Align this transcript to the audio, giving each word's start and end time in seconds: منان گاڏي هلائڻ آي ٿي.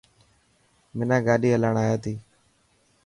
منان 0.95 1.21
گاڏي 1.27 1.49
هلائڻ 1.53 1.75
آي 1.83 1.95
ٿي. 2.03 2.13